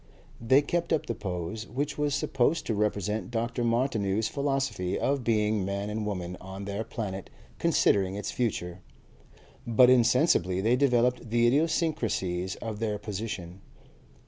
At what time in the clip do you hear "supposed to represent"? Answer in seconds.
2.15-3.29